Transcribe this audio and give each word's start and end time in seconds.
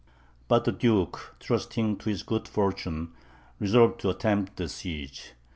But 0.47 0.65
the 0.65 0.71
duke, 0.71 1.35
trusting 1.39 1.97
to 1.97 2.09
his 2.09 2.23
good 2.23 2.47
fortune, 2.47 3.13
resolved 3.59 4.01
to 4.01 4.09
attempt 4.09 4.55
the 4.55 4.67
siege. 4.67 5.33